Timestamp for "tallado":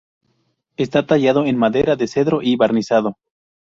1.05-1.45